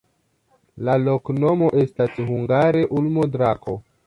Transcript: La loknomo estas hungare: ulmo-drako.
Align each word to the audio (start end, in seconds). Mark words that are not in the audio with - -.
La 0.87 0.95
loknomo 1.01 1.69
estas 1.83 2.19
hungare: 2.31 2.83
ulmo-drako. 3.01 3.79